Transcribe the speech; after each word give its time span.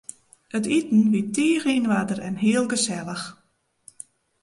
It 0.57 0.65
iten 0.77 1.03
wie 1.13 1.25
tige 1.35 1.71
yn 1.77 1.89
oarder 1.93 2.19
en 2.27 2.37
hiel 2.43 2.65
gesellich. 2.73 3.25